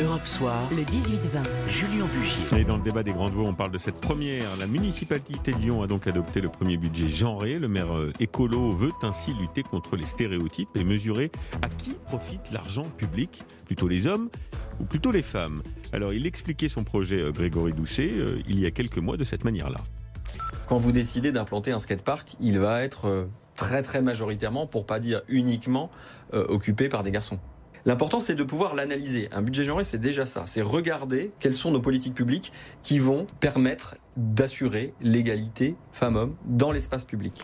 Europe 0.00 0.26
Soir, 0.26 0.68
le 0.70 0.82
18-20, 0.82 1.42
Julien 1.66 2.06
Bugier. 2.06 2.44
Et 2.56 2.62
dans 2.62 2.76
le 2.76 2.82
débat 2.82 3.02
des 3.02 3.12
grandes 3.12 3.32
voix, 3.32 3.48
on 3.48 3.54
parle 3.54 3.72
de 3.72 3.78
cette 3.78 3.96
première. 3.96 4.56
La 4.60 4.68
municipalité 4.68 5.50
de 5.50 5.56
Lyon 5.56 5.82
a 5.82 5.88
donc 5.88 6.06
adopté 6.06 6.40
le 6.40 6.48
premier 6.48 6.76
budget 6.76 7.08
genré. 7.08 7.58
Le 7.58 7.66
maire 7.66 7.92
euh, 7.96 8.12
écolo 8.20 8.70
veut 8.70 8.92
ainsi 9.02 9.34
lutter 9.34 9.64
contre 9.64 9.96
les 9.96 10.06
stéréotypes 10.06 10.68
et 10.76 10.84
mesurer 10.84 11.32
à 11.62 11.68
qui 11.68 11.96
profite 12.06 12.52
l'argent 12.52 12.84
public, 12.96 13.42
plutôt 13.66 13.88
les 13.88 14.06
hommes 14.06 14.30
ou 14.78 14.84
plutôt 14.84 15.10
les 15.10 15.22
femmes? 15.22 15.62
Alors 15.92 16.12
il 16.12 16.26
expliquait 16.26 16.68
son 16.68 16.84
projet, 16.84 17.20
euh, 17.20 17.32
Grégory 17.32 17.72
Doucet, 17.72 18.10
euh, 18.12 18.38
il 18.46 18.60
y 18.60 18.66
a 18.66 18.70
quelques 18.70 18.98
mois 18.98 19.16
de 19.16 19.24
cette 19.24 19.42
manière-là. 19.42 19.78
Quand 20.68 20.78
vous 20.78 20.92
décidez 20.92 21.32
d'implanter 21.32 21.72
un 21.72 21.80
skatepark, 21.80 22.36
il 22.40 22.60
va 22.60 22.84
être 22.84 23.28
très 23.56 23.82
très 23.82 24.00
majoritairement, 24.00 24.68
pour 24.68 24.86
pas 24.86 25.00
dire 25.00 25.22
uniquement, 25.28 25.90
occupé 26.32 26.90
par 26.90 27.02
des 27.02 27.10
garçons. 27.10 27.40
L'important, 27.88 28.20
c'est 28.20 28.34
de 28.34 28.42
pouvoir 28.42 28.74
l'analyser. 28.74 29.30
Un 29.32 29.40
budget 29.40 29.64
genré, 29.64 29.82
c'est 29.82 29.96
déjà 29.96 30.26
ça. 30.26 30.46
C'est 30.46 30.60
regarder 30.60 31.30
quelles 31.40 31.54
sont 31.54 31.70
nos 31.70 31.80
politiques 31.80 32.12
publiques 32.12 32.52
qui 32.82 32.98
vont 32.98 33.26
permettre 33.40 33.96
d'assurer 34.18 34.92
l'égalité 35.00 35.74
femmes-hommes 35.90 36.36
dans 36.44 36.70
l'espace 36.70 37.06
public. 37.06 37.42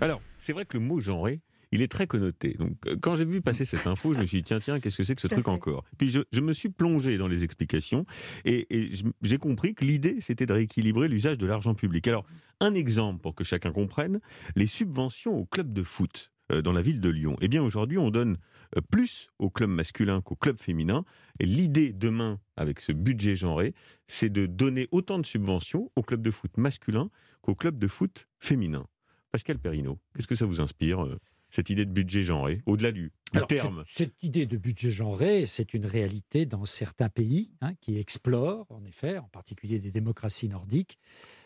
Alors, 0.00 0.20
c'est 0.36 0.52
vrai 0.52 0.64
que 0.64 0.76
le 0.76 0.82
mot 0.82 0.98
genré, 0.98 1.42
il 1.70 1.80
est 1.80 1.86
très 1.86 2.08
connoté. 2.08 2.56
Donc, 2.58 2.72
euh, 2.88 2.96
quand 3.00 3.14
j'ai 3.14 3.24
vu 3.24 3.40
passer 3.40 3.64
cette 3.64 3.86
info, 3.86 4.14
je 4.14 4.18
me 4.18 4.26
suis 4.26 4.38
dit, 4.38 4.42
tiens, 4.42 4.58
tiens, 4.58 4.80
qu'est-ce 4.80 4.96
que 4.96 5.04
c'est 5.04 5.14
que 5.14 5.20
ce 5.20 5.28
truc 5.28 5.46
encore? 5.46 5.84
Puis, 5.96 6.10
je, 6.10 6.40
me 6.40 6.52
suis 6.52 6.70
plongé 6.70 7.16
dans 7.16 7.28
les 7.28 7.44
explications 7.44 8.04
et, 8.44 8.66
et 8.76 8.90
j'ai 9.22 9.38
compris 9.38 9.76
que 9.76 9.84
l'idée, 9.84 10.16
c'était 10.20 10.46
de 10.46 10.54
rééquilibrer 10.54 11.06
l'usage 11.06 11.38
de 11.38 11.46
l'argent 11.46 11.76
public. 11.76 12.08
Alors, 12.08 12.26
un 12.58 12.74
exemple 12.74 13.20
pour 13.20 13.36
que 13.36 13.44
chacun 13.44 13.70
comprenne, 13.70 14.18
les 14.56 14.66
subventions 14.66 15.38
aux 15.38 15.44
clubs 15.44 15.72
de 15.72 15.84
foot. 15.84 16.32
Euh, 16.52 16.60
dans 16.60 16.72
la 16.72 16.82
ville 16.82 17.00
de 17.00 17.08
Lyon. 17.08 17.36
Eh 17.40 17.48
bien, 17.48 17.62
aujourd'hui, 17.62 17.96
on 17.96 18.10
donne 18.10 18.32
euh, 18.32 18.36
plus 18.80 19.28
au 19.38 19.50
club 19.50 19.70
masculin 19.70 20.20
qu'au 20.20 20.36
club 20.36 20.60
féminin. 20.60 21.04
Et 21.40 21.46
l'idée 21.46 21.92
demain, 21.92 22.40
avec 22.56 22.80
ce 22.80 22.92
budget 22.92 23.36
genré, 23.36 23.74
c'est 24.06 24.30
de 24.30 24.46
donner 24.46 24.88
autant 24.90 25.18
de 25.18 25.26
subventions 25.26 25.90
au 25.96 26.02
club 26.02 26.22
de 26.22 26.30
foot 26.30 26.56
masculin 26.56 27.10
qu'au 27.40 27.54
club 27.54 27.78
de 27.78 27.88
foot 27.88 28.28
féminin. 28.38 28.86
Pascal 29.32 29.58
Perrineau, 29.58 29.98
qu'est-ce 30.14 30.28
que 30.28 30.36
ça 30.36 30.46
vous 30.46 30.60
inspire 30.60 31.04
euh, 31.04 31.18
cette 31.50 31.70
idée 31.70 31.86
de 31.86 31.92
budget 31.92 32.24
genré, 32.24 32.62
au-delà 32.66 32.90
du, 32.90 33.12
terme 33.48 33.84
Cette 33.86 34.22
idée 34.22 34.46
de 34.46 34.56
budget 34.56 34.90
genré, 34.90 35.46
c'est 35.46 35.74
une 35.74 35.86
réalité 35.86 36.46
dans 36.46 36.64
certains 36.64 37.08
pays 37.08 37.52
hein, 37.60 37.74
qui 37.80 37.98
explorent, 37.98 38.66
en 38.70 38.84
effet, 38.84 39.18
en 39.18 39.28
particulier 39.28 39.78
des 39.78 39.92
démocraties 39.92 40.48
nordiques, 40.48 40.98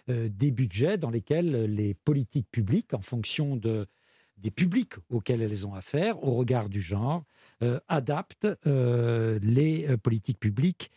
des 0.07 0.51
budgets 0.51 0.97
dans 0.97 1.11
lesquels 1.11 1.65
les 1.65 1.93
politiques 1.93 2.51
publiques, 2.51 2.95
en 2.95 3.03
fonction 3.03 3.57
de 3.57 3.87
des 4.41 4.51
publics 4.51 4.95
auxquels 5.11 5.43
elles 5.43 5.67
ont 5.67 5.75
affaire, 5.75 6.23
au 6.23 6.33
regard 6.33 6.69
du 6.69 6.81
genre, 6.81 7.25
euh, 7.63 7.81
adaptent 7.89 8.47
euh, 8.67 9.39
les 9.43 9.89
euh, 9.89 9.97
politiques 9.97 10.39
publiques 10.39 10.91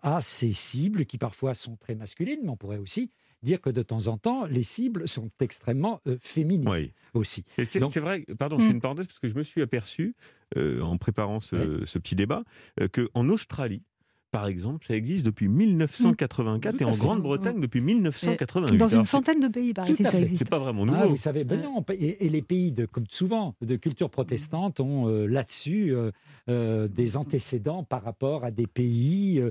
à 0.00 0.22
ces 0.22 0.54
cibles 0.54 1.04
qui 1.04 1.18
parfois 1.18 1.52
sont 1.52 1.76
très 1.76 1.94
masculines, 1.94 2.38
mais 2.42 2.48
on 2.48 2.56
pourrait 2.56 2.78
aussi 2.78 3.10
dire 3.42 3.60
que 3.60 3.68
de 3.68 3.82
temps 3.82 4.06
en 4.06 4.16
temps, 4.16 4.46
les 4.46 4.62
cibles 4.62 5.06
sont 5.06 5.28
extrêmement 5.38 6.00
féminines 6.18 6.88
aussi. 7.12 7.44
C'est 7.62 8.00
vrai, 8.00 8.24
pardon, 8.38 8.58
je 8.58 8.64
fais 8.64 8.72
une 8.72 8.80
parenthèse 8.80 9.06
parce 9.06 9.18
que 9.18 9.28
je 9.28 9.34
me 9.34 9.42
suis 9.42 9.60
aperçu, 9.60 10.16
en 10.56 10.96
préparant 10.96 11.40
ce, 11.40 11.84
ce 11.84 11.98
petit 11.98 12.14
débat, 12.14 12.44
qu'en 12.90 13.28
Australie, 13.28 13.82
par 14.30 14.46
exemple, 14.46 14.84
ça 14.86 14.94
existe 14.94 15.24
depuis 15.24 15.48
1984 15.48 16.80
et 16.80 16.84
en 16.84 16.96
Grande-Bretagne 16.96 17.60
depuis 17.60 17.80
1988. 17.80 18.76
Dans 18.76 18.88
une 18.88 19.04
centaine 19.04 19.40
de 19.40 19.48
pays, 19.48 19.72
par 19.72 19.86
exemple, 19.86 20.10
ça 20.10 20.18
existe. 20.18 20.42
C'est 20.42 20.50
pas 20.50 20.58
vraiment 20.58 20.84
nouveau. 20.84 21.00
Ah, 21.02 21.06
vous 21.06 21.16
savez, 21.16 21.44
ben 21.44 21.60
non, 21.62 21.84
et, 21.90 22.28
les 22.28 22.42
pays, 22.42 22.72
de, 22.72 22.86
comme 22.86 23.06
souvent, 23.08 23.54
de 23.60 23.76
culture 23.76 24.10
protestante 24.10 24.80
ont 24.80 25.08
euh, 25.08 25.26
là-dessus 25.26 25.94
euh, 25.94 26.10
euh, 26.48 26.88
des 26.88 27.16
antécédents 27.16 27.84
par 27.84 28.02
rapport 28.02 28.44
à 28.44 28.50
des 28.50 28.66
pays 28.66 29.42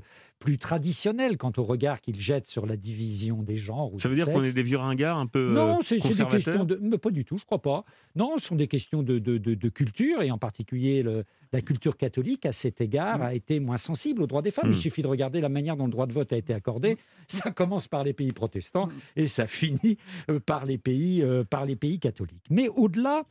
plus 0.46 0.60
traditionnels 0.60 1.38
quant 1.38 1.52
au 1.58 1.64
regard 1.64 2.02
qu'ils 2.02 2.20
jettent 2.20 2.46
sur 2.46 2.68
la 2.68 2.78
division 2.78 3.42
des 3.42 3.58
genres. 3.58 3.92
ça 3.98 4.10
veut 4.10 4.14
dire 4.16 4.32
qu'on 4.32 4.44
est 4.44 4.54
des 4.54 4.62
vieux 4.62 4.78
ringards 4.78 5.18
un 5.18 5.26
peu 5.26 5.52
Non, 5.52 5.80
c'est 5.82 5.98
des 5.98 6.26
questions 6.26 6.66
de... 6.66 6.78
Mais 6.80 7.00
pas 7.00 7.10
du 7.10 7.26
tout, 7.26 7.40
je 7.40 7.46
crois 7.46 7.62
pas. 7.62 7.84
Non, 8.16 8.38
ce 8.38 8.46
sont 8.46 8.56
des 8.56 8.68
questions 8.68 9.02
de, 9.02 9.18
de, 9.18 9.38
de 9.38 9.70
culture, 9.70 10.22
et 10.22 10.30
en 10.30 10.38
particulier 10.38 11.02
le, 11.02 11.24
la 11.52 11.62
culture 11.62 11.98
catholique, 11.98 12.46
à 12.46 12.52
cet 12.52 12.80
égard, 12.80 13.24
a 13.24 13.34
été 13.34 13.60
moins 13.60 13.78
sensible 13.78 14.22
aux 14.22 14.28
droits 14.28 14.44
des 14.44 14.52
femmes. 14.52 14.68
Il 14.68 14.78
mm. 14.78 14.82
suffit 14.82 15.02
de 15.02 15.08
regarder 15.08 15.42
la 15.42 15.50
manière 15.50 15.78
dont 15.78 15.86
le 15.86 15.92
droit 15.92 16.06
de 16.06 16.14
vote 16.14 16.32
a 16.32 16.38
été 16.38 16.54
accordé. 16.54 16.98
Ça 17.28 17.50
commence 17.50 17.88
par 17.88 18.04
les 18.04 18.14
pays 18.14 18.32
protestants 18.32 18.90
et 19.16 19.26
ça 19.26 19.48
finit 19.48 19.98
euh, 20.30 20.40
par 20.40 20.66
les 20.66 20.78
pays, 20.78 21.24
euh, 21.24 21.44
par 21.44 21.66
les 21.66 21.76
pays 21.76 21.98
catholiques. 22.00 22.46
Mais 22.52 22.68
au-delà, 22.70 23.24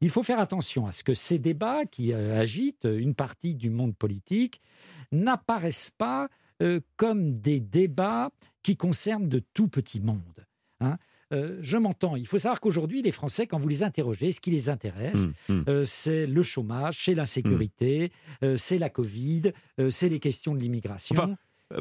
il 0.00 0.10
faut 0.10 0.22
faire 0.22 0.38
attention 0.38 0.86
à 0.86 0.92
ce 0.92 1.02
que 1.02 1.14
ces 1.14 1.38
débats 1.38 1.84
qui 1.84 2.12
euh, 2.12 2.38
agitent 2.38 2.84
une 2.84 3.14
partie 3.14 3.54
du 3.54 3.70
monde 3.70 3.96
politique 3.96 4.60
n'apparaissent 5.10 5.92
pas 5.96 6.28
comme 6.96 7.40
des 7.40 7.60
débats 7.60 8.30
qui 8.62 8.76
concernent 8.76 9.28
de 9.28 9.40
tout 9.52 9.68
petit 9.68 10.00
monde. 10.00 10.46
Hein. 10.80 10.96
Euh, 11.32 11.58
je 11.60 11.76
m'entends. 11.76 12.16
Il 12.16 12.26
faut 12.26 12.38
savoir 12.38 12.60
qu'aujourd'hui, 12.60 13.02
les 13.02 13.10
Français, 13.10 13.46
quand 13.46 13.58
vous 13.58 13.68
les 13.68 13.82
interrogez, 13.82 14.32
ce 14.32 14.40
qui 14.40 14.50
les 14.50 14.70
intéresse, 14.70 15.26
mmh, 15.26 15.52
mmh. 15.52 15.64
Euh, 15.68 15.84
c'est 15.84 16.26
le 16.26 16.42
chômage, 16.42 17.04
c'est 17.04 17.14
l'insécurité, 17.14 18.10
mmh. 18.42 18.44
euh, 18.44 18.56
c'est 18.56 18.78
la 18.78 18.90
Covid, 18.90 19.52
c'est 19.90 20.08
les 20.08 20.20
questions 20.20 20.54
de 20.54 20.60
l'immigration. 20.60 21.14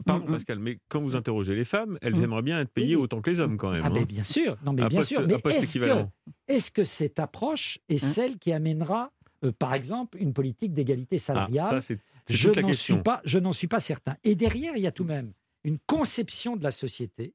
Pardon 0.06 0.26
Pascal, 0.26 0.60
mais 0.60 0.80
quand 0.88 1.02
vous 1.02 1.16
interrogez 1.16 1.56
les 1.56 1.66
femmes, 1.66 2.00
elles 2.02 2.24
aimeraient 2.24 2.42
bien 2.42 2.60
être 2.60 2.72
payées 2.72 2.96
autant 2.96 3.22
que 3.22 3.30
les 3.30 3.40
hommes 3.40 3.58
quand 3.58 3.72
même. 3.72 3.84
Ah 3.86 3.92
hein. 3.94 4.06
bien 4.08 4.24
sûr, 4.24 4.58
non 4.66 4.74
mais 4.74 4.88
bien 4.88 5.04
sûr. 5.04 5.28
Mais 5.28 5.36
est-ce 5.52 5.78
que, 5.78 6.08
est 6.48 6.74
que, 6.74 6.84
cette 6.84 7.20
approche 7.20 7.80
est 7.90 8.00
celle 8.00 8.40
qui 8.40 8.54
amènera, 8.54 9.12
par 9.60 9.74
exemple, 9.74 10.18
une 10.20 10.34
politique 10.34 10.74
d'égalité 10.74 11.18
ah, 11.18 11.20
salariale 11.20 11.82
Je 12.30 12.50
n'en 12.50 12.74
suis 12.74 12.98
pas, 12.98 13.22
je 13.26 13.40
n'en 13.40 13.54
suis 13.54 13.68
pas 13.68 13.80
certain. 13.80 14.16
Et 14.24 14.36
derrière, 14.36 14.76
il 14.76 14.84
y 14.84 14.88
a 14.88 14.92
tout 14.92 15.04
de 15.04 15.10
même 15.10 15.34
une 15.64 15.80
conception 15.80 16.56
de 16.56 16.64
la 16.64 16.72
société 16.72 17.34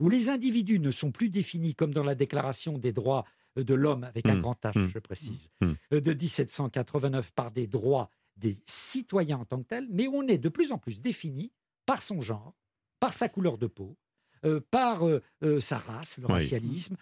où 0.00 0.08
les 0.08 0.28
individus 0.28 0.80
ne 0.80 0.90
sont 0.90 1.12
plus 1.12 1.28
définis 1.28 1.74
comme 1.74 1.92
dans 1.92 2.02
la 2.02 2.14
Déclaration 2.14 2.78
des 2.78 2.92
droits 2.92 3.24
euh, 3.58 3.64
de 3.64 3.74
l'homme, 3.74 4.04
avec 4.04 4.26
un 4.26 4.36
mmh, 4.36 4.40
grand 4.40 4.64
H, 4.64 4.78
mmh, 4.78 4.90
je 4.92 4.98
précise, 4.98 5.50
mmh, 5.60 5.72
euh, 5.92 6.00
de 6.00 6.12
1789 6.12 7.30
par 7.32 7.50
des 7.50 7.66
droits 7.66 8.10
des 8.36 8.56
citoyens 8.64 9.38
en 9.38 9.44
tant 9.44 9.62
que 9.62 9.68
tels, 9.68 9.86
mais 9.90 10.08
on 10.08 10.26
est 10.26 10.38
de 10.38 10.48
plus 10.48 10.72
en 10.72 10.78
plus 10.78 11.00
défini 11.00 11.52
par 11.86 12.02
son 12.02 12.20
genre, 12.20 12.54
par 12.98 13.12
sa 13.12 13.28
couleur 13.28 13.58
de 13.58 13.68
peau, 13.68 13.96
euh, 14.44 14.60
par 14.70 15.02
sa 15.60 15.78
race, 15.78 16.18
le 16.18 16.26
racialisme, 16.26 16.96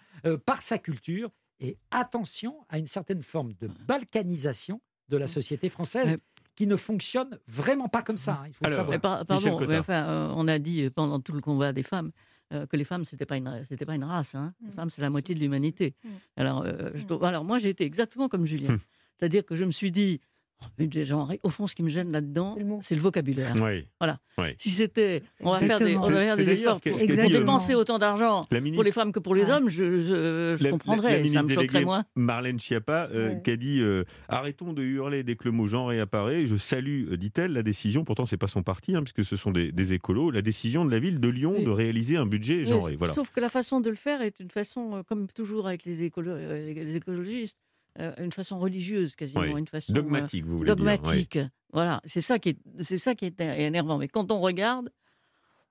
par 0.45 0.61
sa 0.61 0.77
culture, 0.77 1.31
et 1.59 1.77
attention 1.91 2.65
à 2.69 2.77
une 2.77 2.85
certaine 2.85 3.23
forme 3.23 3.53
de 3.53 3.67
balkanisation 3.87 4.79
de 5.09 5.17
la 5.17 5.27
société 5.27 5.69
française. 5.69 6.17
Qui 6.55 6.67
ne 6.67 6.75
fonctionne 6.75 7.39
vraiment 7.47 7.87
pas 7.87 8.01
comme 8.01 8.17
ça. 8.17 8.41
Hein, 8.43 8.47
il 8.47 8.53
faut 8.53 8.65
le 8.65 8.71
savoir. 8.71 8.99
pardon, 9.25 10.33
on 10.35 10.47
a 10.47 10.59
dit 10.59 10.89
pendant 10.89 11.19
tout 11.19 11.33
le 11.33 11.41
combat 11.41 11.73
des 11.73 11.83
femmes 11.83 12.11
euh, 12.53 12.67
que 12.67 12.75
les 12.75 12.83
femmes, 12.83 13.05
c'était 13.05 13.25
pas 13.25 13.37
une, 13.37 13.63
c'était 13.65 13.85
pas 13.85 13.95
une 13.95 14.03
race. 14.03 14.35
Hein. 14.35 14.53
Les 14.61 14.69
mm. 14.69 14.73
femmes, 14.73 14.89
c'est 14.89 15.01
la 15.01 15.09
moitié 15.09 15.33
de 15.33 15.39
l'humanité. 15.39 15.95
Mm. 16.03 16.09
Alors, 16.37 16.63
euh, 16.65 16.91
mm. 16.91 17.23
alors, 17.23 17.43
moi, 17.43 17.57
j'ai 17.57 17.69
été 17.69 17.83
exactement 17.83 18.29
comme 18.29 18.45
Julien. 18.45 18.77
C'est-à-dire 19.19 19.45
que 19.45 19.55
je 19.55 19.65
me 19.65 19.71
suis 19.71 19.91
dit, 19.91 20.21
budget 20.77 21.05
genré. 21.05 21.39
Au 21.43 21.49
fond, 21.49 21.67
ce 21.67 21.75
qui 21.75 21.83
me 21.83 21.89
gêne 21.89 22.11
là-dedans, 22.11 22.55
c'est 22.81 22.95
le, 22.95 23.01
vocabulaire. 23.01 23.53
Voilà. 23.99 24.19
Si 24.57 24.69
c'était, 24.69 25.23
on 25.39 25.51
va 25.51 25.59
faire 25.59 25.79
des, 25.79 25.95
on 25.95 26.01
va 26.01 26.11
faire 26.11 26.37
des 26.37 26.51
efforts 26.51 26.81
pour, 26.81 26.97
dépenser 26.97 27.75
autant 27.75 27.99
d'argent 27.99 28.41
pour 28.73 28.83
les 28.83 28.91
femmes 28.91 29.11
que 29.11 29.19
pour 29.19 29.35
les 29.35 29.49
hommes, 29.49 29.69
je, 29.69 30.01
je, 30.01 30.69
comprendrais. 30.69 31.25
ça 31.25 31.43
me 31.43 31.49
choquerait 31.49 31.85
moins. 31.85 32.05
Marlène 32.15 32.59
Schiappa, 32.59 33.09
euh, 33.11 33.35
qui 33.35 33.51
a 33.51 33.55
dit 33.55 33.79
euh, 33.79 34.03
arrêtons 34.27 34.73
de 34.73 34.83
hurler 34.83 35.23
dès 35.23 35.35
que 35.35 35.45
le 35.45 35.51
mot 35.51 35.67
genre 35.67 35.91
apparaît. 35.91 36.47
Je 36.47 36.55
salue, 36.55 37.11
euh, 37.11 37.17
dit-elle, 37.17 37.53
la 37.53 37.63
décision. 37.63 38.03
Pourtant, 38.03 38.25
c'est 38.25 38.37
pas 38.37 38.47
son 38.47 38.63
parti, 38.63 38.95
hein, 38.95 39.03
puisque 39.03 39.23
ce 39.23 39.35
sont 39.35 39.51
des, 39.51 39.93
écolos. 39.93 40.31
La 40.31 40.41
décision 40.41 40.85
de 40.85 40.91
la 40.91 40.99
ville 40.99 41.19
de 41.19 41.27
Lyon 41.27 41.61
de 41.63 41.69
réaliser 41.69 42.17
un 42.17 42.25
budget 42.25 42.65
genré. 42.65 42.95
Voilà. 42.95 43.13
Sauf 43.13 43.29
que 43.31 43.39
la 43.39 43.49
façon 43.49 43.81
de 43.81 43.89
le 43.89 43.95
faire 43.95 44.21
est 44.21 44.39
une 44.39 44.49
façon, 44.49 45.03
comme 45.07 45.27
toujours 45.27 45.67
avec 45.67 45.85
les, 45.85 45.95
les 45.95 46.95
écologistes 46.95 47.59
une 47.99 48.31
façon 48.31 48.59
religieuse 48.59 49.15
quasiment, 49.15 49.57
une 49.57 49.67
façon 49.67 49.93
dogmatique, 49.93 50.45
vous 50.45 50.57
voulez 50.57 50.67
dogmatique. 50.67 51.39
Voilà, 51.71 52.01
c'est 52.05 52.21
ça 52.21 52.39
qui 52.39 52.49
est, 52.49 52.57
c'est 52.79 52.97
ça 52.97 53.15
qui 53.15 53.25
est 53.25 53.39
énervant. 53.39 53.97
Mais 53.97 54.07
quand 54.07 54.31
on 54.31 54.39
regarde, 54.39 54.89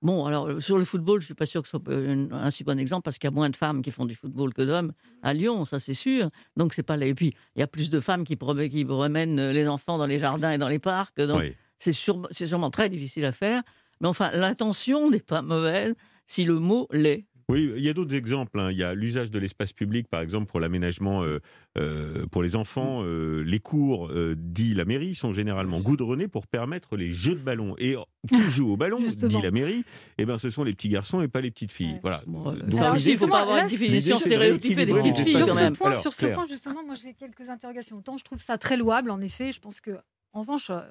bon, 0.01 0.25
alors 0.25 0.61
sur 0.61 0.77
le 0.77 0.85
football, 0.85 1.21
je 1.21 1.25
suis 1.25 1.33
pas 1.33 1.45
sûr 1.45 1.61
que 1.61 1.67
ce 1.67 1.77
soit 1.77 1.93
un, 1.93 2.51
si 2.51 2.63
bon 2.63 2.77
exemple 2.77 3.03
parce 3.03 3.17
qu'il 3.17 3.27
y 3.27 3.33
a 3.33 3.35
moins 3.35 3.49
de 3.49 3.55
femmes 3.55 3.81
qui 3.81 3.91
font 3.91 4.05
du 4.05 4.15
football 4.15 4.53
que 4.53 4.61
d'hommes 4.61 4.93
à 5.21 5.33
Lyon, 5.33 5.65
ça 5.65 5.79
c'est 5.79 5.93
sûr. 5.93 6.29
Donc 6.57 6.73
c'est 6.73 6.83
pas 6.83 6.97
là. 6.97 7.05
Et 7.05 7.13
puis 7.13 7.33
il 7.55 7.59
y 7.59 7.63
a 7.63 7.67
plus 7.67 7.89
de 7.89 7.99
femmes 7.99 8.23
qui, 8.25 8.37
qui 8.37 8.83
remènent 8.83 9.49
les 9.51 9.67
enfants 9.67 9.97
dans 9.97 10.07
les 10.07 10.19
jardins 10.19 10.51
et 10.51 10.57
dans 10.57 10.69
les 10.69 10.79
parcs. 10.79 11.19
Donc 11.19 11.41
c'est, 11.77 11.93
c'est 12.31 12.47
sûrement 12.47 12.69
très 12.69 12.89
difficile 12.89 13.25
à 13.25 13.31
faire. 13.31 13.63
Mais 14.01 14.07
enfin, 14.07 14.31
l'intention 14.31 15.09
n'est 15.09 15.19
pas 15.19 15.41
mauvaise 15.41 15.95
si 16.25 16.43
le 16.43 16.59
mot 16.59 16.87
l'est. 16.91 17.25
Oui, 17.53 17.71
il 17.75 17.83
y 17.83 17.89
a 17.89 17.93
d'autres 17.93 18.15
exemples. 18.15 18.59
Hein. 18.59 18.71
Il 18.71 18.77
y 18.77 18.83
a 18.83 18.93
l'usage 18.93 19.29
de 19.29 19.39
l'espace 19.39 19.73
public, 19.73 20.07
par 20.07 20.21
exemple, 20.21 20.47
pour 20.47 20.59
l'aménagement 20.59 21.23
euh, 21.23 21.39
euh, 21.77 22.25
pour 22.27 22.41
les 22.41 22.55
enfants. 22.55 23.01
Mm. 23.01 23.05
Euh, 23.05 23.43
les 23.45 23.59
cours, 23.59 24.11
dit 24.35 24.73
la 24.73 24.85
mairie, 24.85 25.15
sont 25.15 25.33
généralement 25.33 25.79
goudronnés 25.79 26.27
pour 26.27 26.47
permettre 26.47 26.97
les 26.97 27.11
jeux 27.11 27.35
de 27.35 27.39
ballon. 27.39 27.75
Et 27.77 27.95
qui 28.27 28.41
joue 28.51 28.71
au 28.71 28.77
ballon, 28.77 28.99
dit 28.99 29.41
la 29.41 29.51
mairie, 29.51 29.83
eh 30.17 30.25
ben, 30.25 30.37
ce 30.37 30.49
sont 30.49 30.63
les 30.63 30.73
petits 30.73 30.89
garçons 30.89 31.21
et 31.21 31.27
pas 31.27 31.41
les 31.41 31.51
petites 31.51 31.71
filles. 31.71 31.99
Voilà. 32.01 32.23
il 32.27 33.11
ne 33.11 33.17
faut 33.17 33.27
pas 33.27 33.41
avoir 33.41 33.57
une 33.57 33.67
définition 33.67 34.17
stéréotypée 34.17 34.85
des 34.85 34.93
petites 34.93 35.17
filles. 35.17 35.33
Sur, 35.33 35.49
ce 35.49 35.71
point, 35.71 36.01
sur 36.01 36.13
ce 36.13 36.25
point, 36.27 36.47
justement, 36.47 36.83
moi 36.85 36.95
j'ai 36.95 37.13
quelques 37.13 37.47
interrogations. 37.49 37.97
Autant 37.97 38.17
je 38.17 38.23
trouve 38.23 38.41
ça 38.41 38.57
très 38.57 38.77
louable, 38.77 39.11
en 39.11 39.21
effet, 39.21 39.51
je 39.51 39.59
pense 39.59 39.79
que 39.79 39.91
En 40.35 40.41
revanche, 40.41 40.71
euh, 40.71 40.81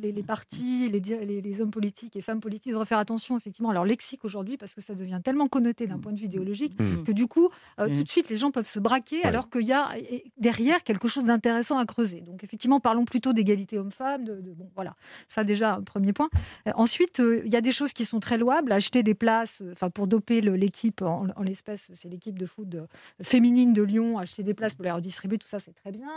les, 0.00 0.22
partis, 0.22 0.88
les, 0.88 1.00
les, 1.00 1.60
hommes 1.60 1.70
politiques 1.70 2.16
et 2.16 2.22
femmes 2.22 2.40
politiques 2.40 2.72
devraient 2.72 2.86
faire 2.86 2.98
attention 2.98 3.36
effectivement 3.36 3.68
à 3.68 3.74
leur 3.74 3.84
lexique 3.84 4.24
aujourd'hui 4.24 4.56
parce 4.56 4.72
que 4.72 4.80
ça 4.80 4.94
devient 4.94 5.20
tellement 5.22 5.48
connoté 5.48 5.86
d'un 5.86 5.98
point 5.98 6.12
de 6.12 6.18
vue 6.18 6.24
idéologique 6.24 6.80
mmh. 6.80 7.04
que 7.04 7.12
du 7.12 7.26
coup, 7.26 7.50
euh, 7.78 7.88
mmh. 7.88 7.94
tout 7.94 8.02
de 8.04 8.08
suite, 8.08 8.30
les 8.30 8.38
gens 8.38 8.50
peuvent 8.50 8.66
se 8.66 8.78
braquer 8.78 9.22
alors 9.22 9.50
qu'il 9.50 9.66
y 9.66 9.74
a 9.74 9.90
derrière 10.38 10.82
quelque 10.82 11.08
chose 11.08 11.24
d'intéressant 11.24 11.76
à 11.76 11.84
creuser. 11.84 12.22
Donc 12.22 12.42
effectivement, 12.42 12.80
parlons 12.80 13.04
plutôt 13.04 13.34
d'égalité 13.34 13.76
homme-femme. 13.76 14.24
De, 14.24 14.40
bon, 14.56 14.70
voilà, 14.74 14.96
ça 15.28 15.44
déjà, 15.44 15.74
un 15.74 15.82
premier 15.82 16.14
point. 16.14 16.30
Euh, 16.66 16.72
ensuite, 16.74 17.18
il 17.18 17.52
y 17.52 17.56
a 17.56 17.60
des 17.60 17.72
choses 17.72 17.92
qui 17.92 18.06
sont 18.06 18.18
très 18.18 18.38
louables. 18.38 18.72
Acheter 18.72 19.02
des 19.02 19.14
places, 19.14 19.62
enfin 19.72 19.90
pour 19.90 20.06
doper 20.06 20.40
l'équipe, 20.40 21.02
en, 21.02 21.26
l'espèce, 21.42 21.90
c'est 21.92 22.08
l'équipe 22.08 22.38
de 22.38 22.46
foot 22.46 22.74
féminine 23.22 23.74
de 23.74 23.82
Lyon, 23.82 24.16
acheter 24.16 24.42
des 24.42 24.54
places 24.54 24.74
pour 24.74 24.84
les 24.84 24.90
redistribuer, 24.90 25.36
tout 25.36 25.48
ça, 25.48 25.60
c'est 25.60 25.74
très 25.74 25.92
bien. 25.92 26.08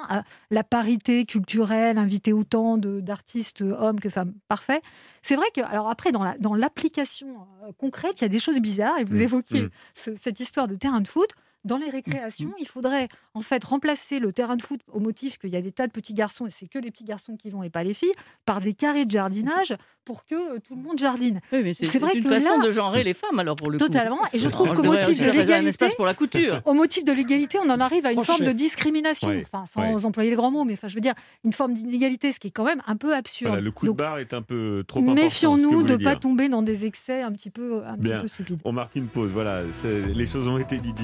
la 0.50 0.64
parité 0.64 1.26
culturelle, 1.26 1.98
inviter 1.98 2.32
autant 2.32 2.53
d'artistes 2.78 3.62
hommes 3.62 4.00
que 4.00 4.10
femmes. 4.10 4.34
Parfait. 4.48 4.82
C'est 5.22 5.36
vrai 5.36 5.46
que, 5.56 5.62
alors 5.62 5.90
après, 5.90 6.12
dans 6.12 6.56
l'application 6.56 7.28
la, 7.28 7.34
dans 7.34 7.68
euh, 7.68 7.72
concrète, 7.78 8.22
il 8.22 8.24
y 8.24 8.26
a 8.26 8.30
des 8.30 8.40
choses 8.40 8.60
bizarres. 8.60 8.98
Et 9.00 9.04
vous 9.04 9.18
mmh. 9.18 9.22
évoquez 9.22 9.62
mmh. 9.64 10.16
cette 10.16 10.40
histoire 10.40 10.68
de 10.68 10.76
terrain 10.76 11.02
de 11.02 11.08
foot 11.08 11.30
dans 11.66 11.78
les 11.78 11.90
récréations, 11.90 12.54
il 12.60 12.68
faudrait 12.68 13.08
en 13.34 13.42
fait 13.42 13.64
remplacer 13.64 14.20
le 14.20 14.34
terrain 14.34 14.56
de 14.56 14.62
foot 14.62 14.82
au 14.92 15.00
motif 15.00 15.38
qu'il 15.38 15.50
y 15.50 15.56
a 15.56 15.62
des 15.62 15.72
tas 15.72 15.88
de 15.88 15.92
petits 15.92 16.14
garçons 16.14 16.46
et 16.46 16.50
c'est 16.50 16.68
que 16.68 16.80
les 16.80 16.92
petits 16.92 17.06
garçons 17.06 17.38
qui 17.38 17.50
vont 17.50 17.64
et 17.64 17.70
pas 17.70 17.84
les 17.84 17.94
filles 17.94 18.14
par 18.46 18.62
des 18.62 18.74
carrés 18.74 19.06
de 19.06 19.12
jardinage 19.12 19.76
pour 20.06 20.26
que 20.26 20.56
euh, 20.56 20.60
tout 20.60 20.76
le 20.76 20.82
monde 20.82 21.00
jardine. 21.00 21.40
c'est 21.50 22.00
vrai 22.00 22.14
une 22.16 22.28
façon 22.28 22.60
de 22.60 22.72
genrer 22.72 23.04
les 23.04 23.14
femmes 23.14 23.40
alors 23.40 23.56
pour 23.56 23.72
le 23.72 23.78
totalement. 23.78 24.20
Et 24.34 24.40
je 24.40 24.50
trouve 24.50 24.74
qu'au 24.74 24.84
motif 24.84 25.22
de 25.22 25.32
l'égalité, 25.32 25.88
pour 25.96 26.06
la 26.06 26.14
couture. 26.14 26.62
Au 26.66 26.74
motif 26.74 27.06
de 27.06 27.12
l'égalité, 27.12 27.58
on 27.64 27.70
en 27.70 27.80
arrive 27.80 28.06
à 28.06 28.12
une 28.12 28.24
forme 28.24 28.44
de 28.44 28.52
discrimination. 28.52 29.34
Enfin, 29.52 29.66
sans 29.66 30.06
employer 30.06 30.30
le 30.30 30.36
grand 30.36 30.52
mot, 30.52 30.64
mais 30.64 30.74
enfin, 30.74 30.88
je 30.88 30.96
veux 30.96 31.02
dire 31.02 31.14
une 31.44 31.54
forme 31.54 31.74
d'inégalité, 31.74 32.32
ce 32.32 32.40
qui 32.40 32.48
est 32.48 32.52
quand 32.52 32.66
même 32.66 32.82
un 32.88 32.96
peu 32.96 33.16
absurde. 33.16 33.60
le 33.60 33.72
coup 33.72 33.88
de 33.88 33.92
barre 33.92 34.20
est 34.20 34.34
un 34.34 34.42
peu 34.42 34.84
trop 34.88 35.02
Méfions-nous 35.02 35.84
de 35.84 35.94
ne 35.94 36.04
pas 36.04 36.16
tomber 36.16 36.50
dans 36.50 36.62
des 36.62 36.86
excès 36.86 37.22
un 37.22 37.32
petit 37.32 37.50
peu, 37.50 37.84
un 37.86 37.98
petit 37.98 38.14
peu 38.14 38.28
stupides. 38.28 38.60
On 38.66 38.74
marque 38.74 38.96
une 38.96 39.08
pause. 39.08 39.32
Voilà, 39.32 39.62
les 39.84 40.26
choses 40.26 40.48
ont 40.48 40.58
été 40.58 40.78
dites 40.78 40.98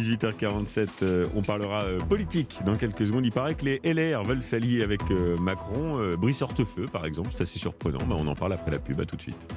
18h47. 0.50 0.88
Euh, 1.04 1.25
on 1.36 1.42
parlera 1.42 1.84
euh, 1.84 2.00
politique 2.00 2.60
dans 2.66 2.75
quelques 2.75 3.07
secondes. 3.07 3.25
Il 3.25 3.31
paraît 3.31 3.56
que 3.56 3.66
les 3.66 3.80
LR 3.84 4.24
veulent 4.24 4.44
s'allier 4.44 4.84
avec 4.84 5.01
Macron. 5.42 6.00
Brice 6.18 6.42
Hortefeux, 6.42 6.86
par 6.86 7.06
exemple, 7.06 7.30
c'est 7.31 7.42
assez 7.42 7.60
surprenant. 7.60 8.00
mais 8.07 8.16
on 8.18 8.28
en 8.28 8.36
parle 8.36 8.54
après 8.54 8.72
la 8.72 8.80
pub. 8.80 9.06
Tout 9.06 9.16
de 9.16 9.22
suite. 9.22 9.54